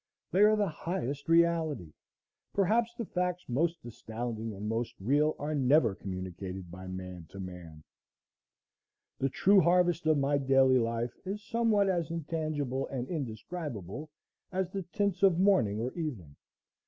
[0.31, 1.93] They are the highest reality.
[2.53, 7.83] Perhaps the facts most astounding and most real are never communicated by man to man.
[9.19, 14.09] The true harvest of my daily life is somewhat as intangible and indescribable
[14.51, 16.35] as the tints of morning or evening.